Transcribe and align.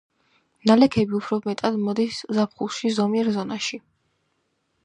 ნალექები 0.69 1.15
უფრო 1.19 1.39
მეტად 1.49 1.77
მოდის 1.89 2.23
ზაფხულში 2.39 2.95
ზომიერ 2.97 3.33
ზონაში. 3.37 3.81